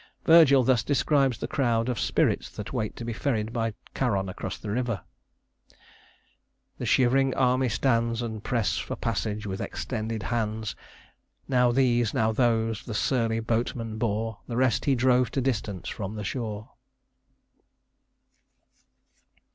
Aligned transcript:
Virgil 0.25 0.63
thus 0.63 0.81
describes 0.81 1.37
the 1.37 1.47
crowd 1.47 1.87
of 1.87 1.99
spirits 1.99 2.49
that 2.49 2.73
wait 2.73 2.95
to 2.95 3.05
be 3.05 3.13
ferried 3.13 3.53
by 3.53 3.71
Charon 3.95 4.29
across 4.29 4.57
the 4.57 4.71
river: 4.71 5.01
"The 6.79 6.87
shivering 6.87 7.35
army 7.35 7.69
stands, 7.69 8.23
And 8.23 8.43
press 8.43 8.79
for 8.79 8.95
passage 8.95 9.45
with 9.45 9.61
extended 9.61 10.23
hands, 10.23 10.75
Now 11.47 11.71
these, 11.71 12.15
now 12.15 12.31
those, 12.31 12.83
the 12.83 12.95
surly 12.95 13.41
boatman 13.41 13.99
bore; 13.99 14.39
The 14.47 14.57
rest 14.57 14.85
he 14.85 14.95
drove 14.95 15.29
to 15.33 15.39
distance 15.41 15.87
from 15.87 16.15
the 16.15 16.23
shore." 16.23 16.69